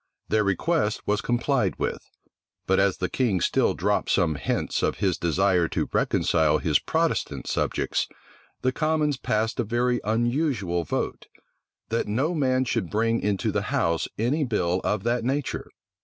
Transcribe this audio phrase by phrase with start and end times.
[0.29, 2.09] Their request was complied with;
[2.65, 7.45] but as the king still dropped some hints of his desire to reconcile his Protestant
[7.45, 8.07] subjects,
[8.63, 11.27] the commons passed a very unusual vote,
[11.89, 15.69] that no man should bring into the house any bill of that nature.